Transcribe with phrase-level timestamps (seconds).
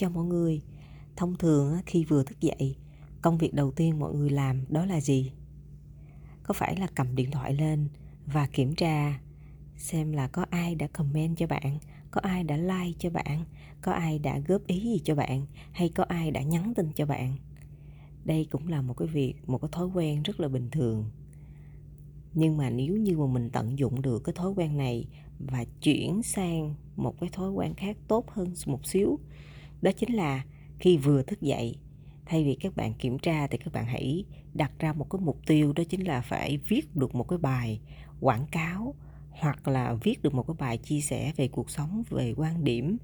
[0.00, 0.62] cho mọi người.
[1.16, 2.76] Thông thường khi vừa thức dậy,
[3.22, 5.32] công việc đầu tiên mọi người làm đó là gì?
[6.42, 7.88] Có phải là cầm điện thoại lên
[8.26, 9.20] và kiểm tra,
[9.76, 11.78] xem là có ai đã comment cho bạn,
[12.10, 13.44] có ai đã like cho bạn,
[13.82, 17.06] có ai đã góp ý gì cho bạn, hay có ai đã nhắn tin cho
[17.06, 17.36] bạn?
[18.24, 21.10] Đây cũng là một cái việc, một cái thói quen rất là bình thường.
[22.34, 25.08] Nhưng mà nếu như mà mình tận dụng được cái thói quen này
[25.38, 29.18] và chuyển sang một cái thói quen khác tốt hơn một xíu
[29.82, 30.44] đó chính là
[30.78, 31.76] khi vừa thức dậy
[32.26, 35.38] thay vì các bạn kiểm tra thì các bạn hãy đặt ra một cái mục
[35.46, 37.80] tiêu đó chính là phải viết được một cái bài
[38.20, 38.94] quảng cáo
[39.30, 42.96] hoặc là viết được một cái bài chia sẻ về cuộc sống về quan điểm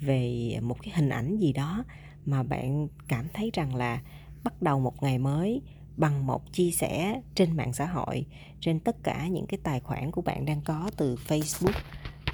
[0.00, 1.84] về một cái hình ảnh gì đó
[2.26, 4.02] mà bạn cảm thấy rằng là
[4.44, 5.62] bắt đầu một ngày mới
[5.96, 8.26] bằng một chia sẻ trên mạng xã hội
[8.60, 11.80] trên tất cả những cái tài khoản của bạn đang có từ Facebook,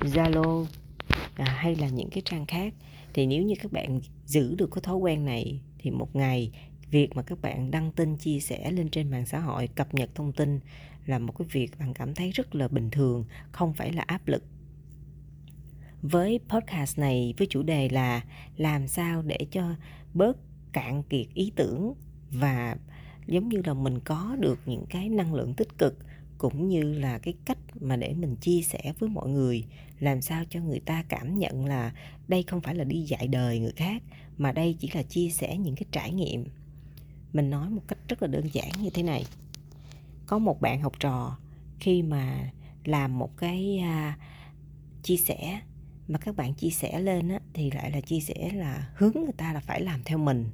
[0.01, 0.67] Zalo
[1.35, 2.75] à, hay là những cái trang khác
[3.15, 6.53] thì nếu như các bạn giữ được cái thói quen này, thì một ngày
[6.91, 10.11] việc mà các bạn đăng tin, chia sẻ lên trên mạng xã hội, cập nhật
[10.15, 10.61] thông tin
[11.07, 14.29] là một cái việc bạn cảm thấy rất là bình thường, không phải là áp
[14.29, 14.45] lực.
[16.03, 18.25] Với podcast này, với chủ đề là
[18.57, 19.75] làm sao để cho
[20.15, 20.37] bớt
[20.73, 21.95] cạn kiệt ý tưởng
[22.31, 22.77] và
[23.27, 25.99] giống như là mình có được những cái năng lượng tích cực
[26.41, 29.65] cũng như là cái cách mà để mình chia sẻ với mọi người
[29.99, 31.93] làm sao cho người ta cảm nhận là
[32.29, 34.03] đây không phải là đi dạy đời người khác
[34.39, 36.45] mà đây chỉ là chia sẻ những cái trải nghiệm.
[37.33, 39.25] Mình nói một cách rất là đơn giản như thế này.
[40.27, 41.39] Có một bạn học trò
[41.81, 42.51] khi mà
[42.85, 44.19] làm một cái à,
[45.03, 45.61] chia sẻ
[46.09, 49.35] mà các bạn chia sẻ lên á, thì lại là chia sẻ là hướng người
[49.37, 50.51] ta là phải làm theo mình.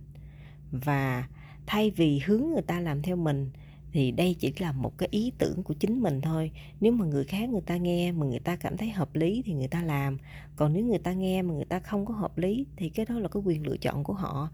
[0.70, 1.28] Và
[1.66, 3.50] thay vì hướng người ta làm theo mình
[3.96, 6.50] thì đây chỉ là một cái ý tưởng của chính mình thôi.
[6.80, 9.52] Nếu mà người khác người ta nghe mà người ta cảm thấy hợp lý thì
[9.52, 10.18] người ta làm.
[10.56, 13.18] Còn nếu người ta nghe mà người ta không có hợp lý thì cái đó
[13.18, 14.50] là cái quyền lựa chọn của họ.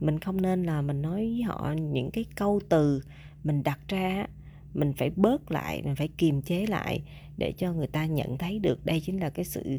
[0.00, 3.02] Mình không nên là mình nói với họ những cái câu từ
[3.44, 4.26] mình đặt ra
[4.74, 7.02] mình phải bớt lại, mình phải kiềm chế lại
[7.36, 9.78] để cho người ta nhận thấy được đây chính là cái sự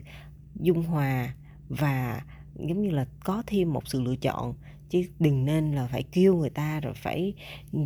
[0.59, 1.35] dung hòa
[1.69, 2.21] và
[2.55, 4.53] giống như là có thêm một sự lựa chọn
[4.93, 7.33] chứ đừng nên là phải kêu người ta rồi phải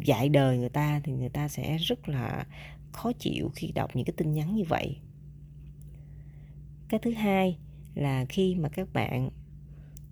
[0.05, 2.45] dạy đời người ta thì người ta sẽ rất là
[2.91, 4.97] khó chịu khi đọc những cái tin nhắn như vậy.
[6.89, 7.57] Cái thứ hai
[7.95, 9.29] là khi mà các bạn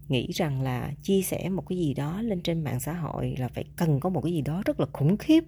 [0.07, 3.47] nghĩ rằng là chia sẻ một cái gì đó lên trên mạng xã hội là
[3.47, 5.43] phải cần có một cái gì đó rất là khủng khiếp,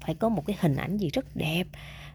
[0.00, 1.66] phải có một cái hình ảnh gì rất đẹp,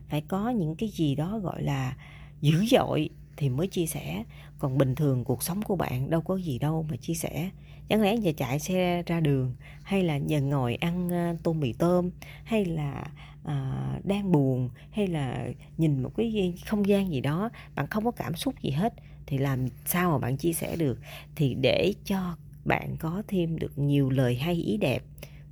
[0.09, 1.97] phải có những cái gì đó gọi là
[2.41, 4.23] dữ dội thì mới chia sẻ.
[4.59, 7.51] Còn bình thường cuộc sống của bạn đâu có gì đâu mà chia sẻ
[7.89, 11.73] chẳng lẽ giờ chạy xe ra đường hay là giờ ngồi ăn ờ, tô mì
[11.73, 12.09] tôm
[12.43, 13.03] hay là
[13.43, 15.47] à, đang buồn hay là
[15.77, 18.93] nhìn một cái không gian gì đó bạn không có cảm xúc gì hết
[19.25, 20.99] thì làm sao mà bạn chia sẻ được?
[21.35, 25.03] Thì để cho bạn có thêm được nhiều lời hay ý đẹp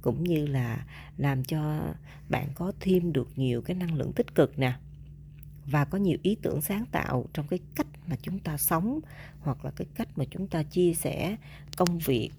[0.02, 0.86] cũng như là
[1.18, 1.80] làm cho
[2.30, 4.74] bạn có thêm được nhiều cái năng lượng tích cực nè
[5.72, 9.00] và có nhiều ý tưởng sáng tạo trong cái cách mà chúng ta sống
[9.40, 11.36] hoặc là cái cách mà chúng ta chia sẻ
[11.78, 12.30] công việc,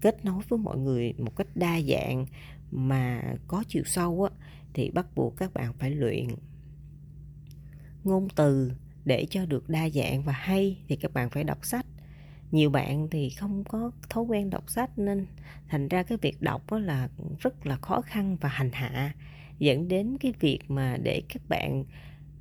[0.00, 2.26] kết nối với mọi người một cách đa dạng
[2.70, 4.30] mà có chiều sâu á,
[4.74, 6.26] thì bắt buộc các bạn phải luyện
[8.04, 8.72] ngôn từ
[9.04, 11.86] để cho được đa dạng và hay thì các bạn phải đọc sách.
[12.50, 15.26] Nhiều bạn thì không có thói quen đọc sách nên
[15.68, 17.08] thành ra cái việc đọc đó là
[17.40, 19.14] rất là khó khăn và hành hạ,
[19.58, 21.84] dẫn đến cái việc mà để các bạn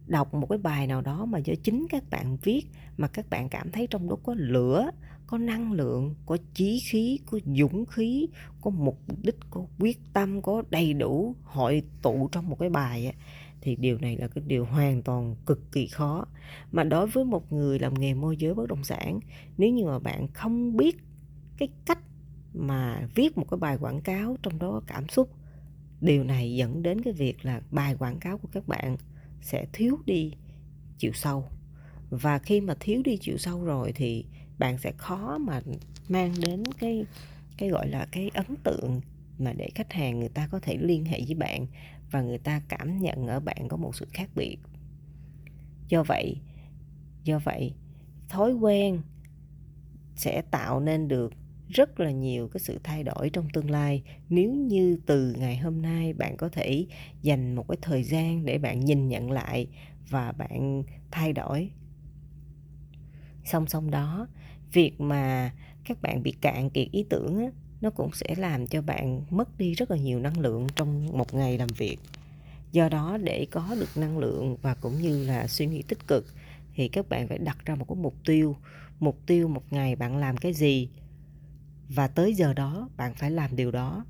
[0.08, 2.62] đọc một cái bài nào đó mà do chính các bạn viết
[2.98, 4.92] mà các bạn cảm thấy trong đó có lửa,
[5.28, 8.28] có năng lượng, có chí khí, có dũng khí,
[8.62, 13.14] có mục đích, có quyết tâm, có đầy đủ hội tụ trong một cái bài
[13.62, 16.26] thì điều này là cái điều hoàn toàn cực kỳ khó.
[16.72, 19.20] Mà đối với một người làm nghề môi giới bất động sản,
[19.58, 20.98] nếu như mà bạn không biết
[21.58, 22.00] cái cách
[22.54, 25.30] mà viết một cái bài quảng cáo trong đó có cảm xúc,
[26.02, 28.98] điều này dẫn đến cái việc là bài quảng cáo của các bạn
[29.42, 30.32] sẽ thiếu đi
[30.98, 31.50] chiều sâu.
[32.10, 34.26] Và khi mà thiếu đi chiều sâu rồi thì
[34.60, 35.62] bạn sẽ khó mà
[36.10, 37.06] mang đến cái
[37.58, 39.02] cái gọi là cái ấn tượng
[39.40, 41.66] mà để khách hàng người ta có thể liên hệ với bạn
[42.12, 44.58] và người ta cảm nhận ở bạn có một sự khác biệt.
[45.90, 46.42] Do vậy
[47.28, 47.74] do vậy,
[48.30, 49.02] thói quen
[50.16, 51.34] sẽ tạo nên được
[51.70, 54.04] rất là nhiều cái sự thay đổi trong tương lai.
[54.30, 56.86] Nếu như từ ngày hôm nay bạn có thể
[57.22, 59.68] dành một cái thời gian để bạn nhìn nhận lại
[60.10, 61.70] và bạn thay đổi.
[63.46, 64.28] Song song đó
[64.74, 65.54] việc mà
[65.86, 69.58] các bạn bị cạn kiệt ý tưởng á, nó cũng sẽ làm cho bạn mất
[69.58, 71.98] đi rất là nhiều năng lượng trong một ngày làm việc.
[72.72, 76.26] Do đó để có được năng lượng và cũng như là suy nghĩ tích cực
[76.76, 78.56] thì các bạn phải đặt ra một cái mục tiêu.
[79.00, 80.90] Mục tiêu một ngày bạn làm cái gì?
[81.90, 84.06] Và tới giờ đó, bạn phải làm điều đó.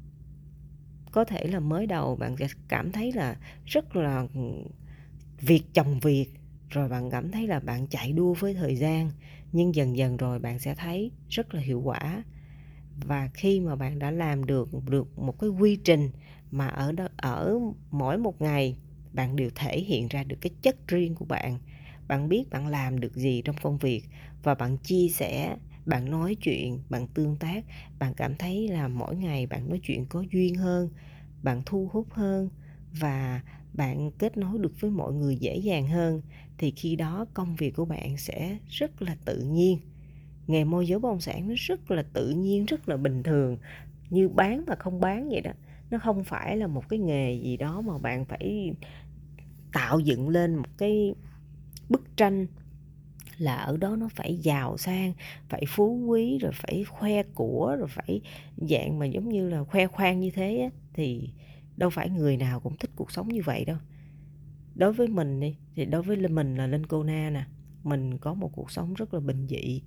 [1.11, 3.35] Có thể là mới đầu bạn sẽ cảm thấy là
[3.65, 4.41] rất là ừ,
[5.41, 6.25] việc chồng việc,
[6.69, 9.11] rồi bạn cảm thấy là bạn chạy đua với thời gian,
[9.51, 12.23] nhưng dần dần rồi bạn sẽ thấy rất là hiệu quả.
[13.05, 16.09] Và khi mà bạn đã làm được được một cái quy trình
[16.51, 17.59] mà ở đó, ở
[17.91, 18.77] mỗi một ngày,
[19.13, 21.59] bạn đều thể hiện ra được cái chất riêng của bạn.
[22.07, 24.03] Bạn biết bạn làm được gì trong công việc
[24.43, 27.65] và bạn chia sẻ bạn nói chuyện, bạn tương tác,
[27.99, 30.89] bạn cảm thấy là mỗi ngày bạn nói chuyện có duyên hơn,
[31.43, 32.49] bạn thu hút hơn
[32.99, 33.41] và
[33.73, 36.21] bạn kết nối được với mọi người dễ dàng hơn,
[36.57, 39.79] thì khi đó công việc của bạn sẽ rất là tự nhiên.
[40.47, 43.57] Nghề môi giới bất động sản nó rất là tự nhiên, rất là bình thường,
[44.09, 45.51] như bán và không bán vậy đó.
[45.89, 48.73] Nó không phải là một cái nghề gì đó mà bạn phải
[49.73, 51.13] tạo dựng lên một cái
[51.89, 52.47] bức tranh
[53.37, 55.13] là ở đó nó phải giàu sang
[55.49, 58.21] phải phú quý rồi phải khoe của rồi phải
[58.57, 61.29] dạng mà giống như là khoe khoang như thế á, thì
[61.77, 63.77] đâu phải người nào cũng thích cuộc sống như vậy đâu.
[64.75, 67.45] Đối với mình đi thì đối với mình là linh cô na nè
[67.83, 69.81] mình có một cuộc sống rất là bình dị.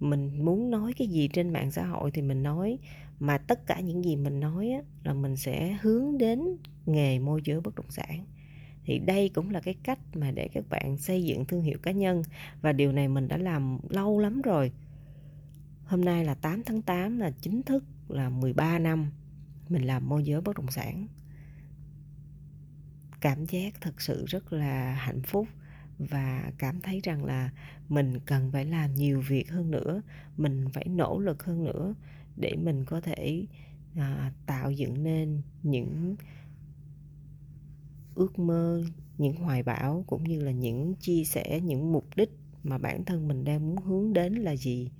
[0.00, 2.78] Mình muốn nói cái gì trên mạng xã hội thì mình nói
[3.20, 6.40] mà tất cả những gì mình nói á, là mình sẽ hướng đến
[6.86, 8.26] nghề môi giới bất động sản
[8.84, 11.90] thì đây cũng là cái cách mà để các bạn xây dựng thương hiệu cá
[11.90, 12.22] nhân
[12.62, 14.72] và điều này mình đã làm lâu lắm rồi.
[15.84, 19.10] Hôm nay là 8 tháng 8 là chính thức là 13 năm
[19.68, 21.06] mình làm môi giới bất động sản.
[23.20, 25.48] Cảm giác thật sự rất là hạnh phúc
[25.98, 27.50] và cảm thấy rằng là
[27.88, 30.02] mình cần phải làm nhiều việc hơn nữa
[30.36, 31.94] mình phải nỗ lực hơn nữa
[32.36, 33.46] để mình có thể
[33.96, 36.16] à, tạo dựng nên những
[38.14, 38.84] ước mơ,
[39.18, 42.30] những hoài bão cũng như là những chia sẻ, những mục đích
[42.62, 44.90] mà bản thân mình đang muốn hướng đến là gì.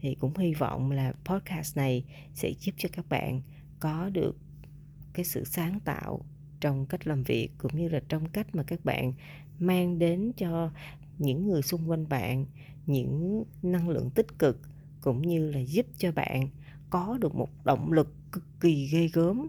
[0.00, 2.04] Thì cũng hy vọng là podcast này
[2.34, 3.42] sẽ giúp cho các bạn
[3.80, 4.36] có được
[5.12, 6.20] cái sự sáng tạo
[6.60, 9.12] trong cách làm việc cũng như là trong cách mà các bạn
[9.58, 10.70] mang đến cho
[11.18, 12.46] những người xung quanh bạn
[12.86, 14.60] những năng lượng tích cực
[15.00, 16.48] cũng như là giúp cho bạn
[16.90, 19.48] có được một động lực cực kỳ ghê gớm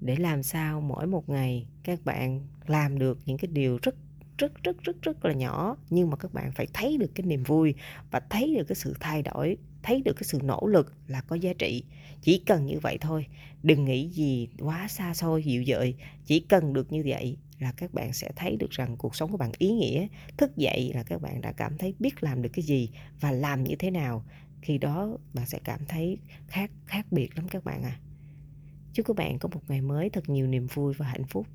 [0.00, 3.94] để làm sao mỗi một ngày các bạn làm được những cái điều rất
[4.38, 7.42] rất rất rất rất là nhỏ, nhưng mà các bạn phải thấy được cái niềm
[7.42, 7.74] vui
[8.10, 11.36] và thấy được cái sự thay đổi, thấy được cái sự nỗ lực là có
[11.36, 11.84] giá trị.
[12.22, 13.26] Chỉ cần như vậy thôi,
[13.62, 15.94] đừng nghĩ gì quá xa xôi, dịu dợi.
[16.24, 19.36] Chỉ cần được như vậy là các bạn sẽ thấy được rằng cuộc sống của
[19.36, 20.06] bạn ý nghĩa.
[20.36, 23.64] Thức dậy là các bạn đã cảm thấy biết làm được cái gì và làm
[23.64, 24.24] như thế nào.
[24.62, 26.18] Khi đó bạn sẽ cảm thấy
[26.48, 28.00] khác khác biệt lắm các bạn à
[28.92, 31.46] chúc các bạn có một ngày mới thật nhiều niềm vui và hạnh phúc.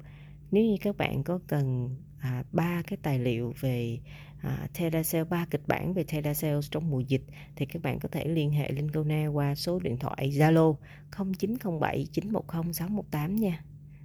[0.51, 3.99] Nếu như các bạn có cần à, ba cái tài liệu về
[4.41, 7.23] à, telesale ba kịch bản về telesale trong mùa dịch
[7.55, 10.75] thì các bạn có thể liên hệ Linh Gona qua số điện thoại Zalo
[11.11, 13.63] 0907 910 618 nha.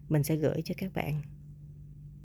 [0.08, 1.22] Mình sẽ gửi cho các bạn.